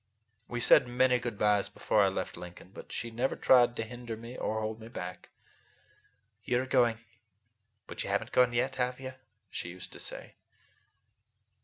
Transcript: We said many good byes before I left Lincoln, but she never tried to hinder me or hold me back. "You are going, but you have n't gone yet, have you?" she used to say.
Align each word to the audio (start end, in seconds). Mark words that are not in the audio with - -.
We 0.47 0.59
said 0.59 0.87
many 0.87 1.19
good 1.19 1.37
byes 1.37 1.69
before 1.69 2.01
I 2.01 2.07
left 2.07 2.35
Lincoln, 2.35 2.71
but 2.73 2.91
she 2.91 3.11
never 3.11 3.35
tried 3.35 3.75
to 3.75 3.83
hinder 3.83 4.17
me 4.17 4.35
or 4.35 4.59
hold 4.61 4.79
me 4.81 4.87
back. 4.87 5.29
"You 6.43 6.59
are 6.63 6.65
going, 6.65 6.97
but 7.85 8.03
you 8.03 8.09
have 8.09 8.23
n't 8.23 8.31
gone 8.31 8.51
yet, 8.51 8.77
have 8.77 8.99
you?" 8.99 9.13
she 9.51 9.69
used 9.69 9.93
to 9.93 9.99
say. 9.99 10.33